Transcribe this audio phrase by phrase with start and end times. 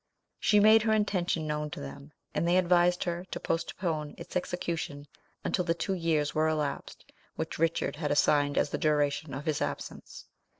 [0.39, 5.05] She made her intention known to them, and they advised her to postpone its execution,
[5.43, 9.61] until the two years were elapsed which Richard had assigned as the duration of his
[9.61, 10.25] absence.